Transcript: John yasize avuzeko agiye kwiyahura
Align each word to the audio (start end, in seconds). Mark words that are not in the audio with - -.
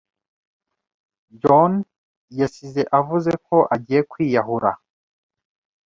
John 1.41 1.73
yasize 2.39 2.81
avuzeko 2.97 3.55
agiye 3.75 4.01
kwiyahura 4.11 4.71